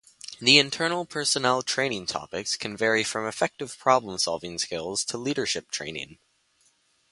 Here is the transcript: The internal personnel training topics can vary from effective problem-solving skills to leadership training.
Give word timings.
The 0.39 0.57
internal 0.57 1.05
personnel 1.05 1.61
training 1.61 2.07
topics 2.07 2.55
can 2.57 2.75
vary 2.75 3.03
from 3.03 3.27
effective 3.27 3.77
problem-solving 3.77 4.57
skills 4.57 5.05
to 5.05 5.17
leadership 5.19 5.69
training. 5.69 6.17